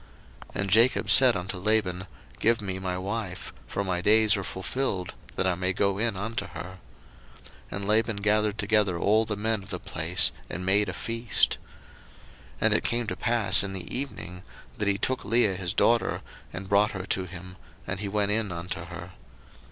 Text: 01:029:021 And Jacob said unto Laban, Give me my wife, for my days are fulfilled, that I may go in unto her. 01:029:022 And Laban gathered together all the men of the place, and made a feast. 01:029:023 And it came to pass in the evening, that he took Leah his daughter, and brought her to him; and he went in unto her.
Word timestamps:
01:029:021 0.55 0.61
And 0.61 0.69
Jacob 0.71 1.09
said 1.11 1.35
unto 1.37 1.57
Laban, 1.59 2.07
Give 2.39 2.59
me 2.59 2.79
my 2.79 2.97
wife, 2.97 3.53
for 3.67 3.83
my 3.83 4.01
days 4.01 4.35
are 4.35 4.43
fulfilled, 4.43 5.13
that 5.35 5.45
I 5.45 5.53
may 5.53 5.73
go 5.73 5.99
in 5.99 6.17
unto 6.17 6.47
her. 6.47 6.79
01:029:022 7.69 7.69
And 7.69 7.87
Laban 7.87 8.15
gathered 8.15 8.57
together 8.57 8.97
all 8.97 9.25
the 9.25 9.35
men 9.35 9.61
of 9.61 9.69
the 9.69 9.79
place, 9.79 10.31
and 10.49 10.65
made 10.65 10.89
a 10.89 10.93
feast. 10.93 11.59
01:029:023 12.53 12.55
And 12.61 12.73
it 12.73 12.83
came 12.83 13.05
to 13.05 13.15
pass 13.15 13.61
in 13.61 13.73
the 13.73 13.95
evening, 13.95 14.41
that 14.79 14.87
he 14.87 14.97
took 14.97 15.23
Leah 15.23 15.53
his 15.53 15.75
daughter, 15.75 16.23
and 16.51 16.67
brought 16.67 16.93
her 16.93 17.05
to 17.05 17.25
him; 17.25 17.55
and 17.85 17.99
he 17.99 18.07
went 18.07 18.31
in 18.31 18.51
unto 18.51 18.85
her. 18.85 19.11